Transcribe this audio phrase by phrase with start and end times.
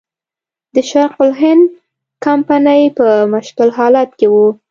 [0.75, 1.65] د شرق الهند
[2.25, 4.47] کمپنۍ په مشکل حالت کې وه.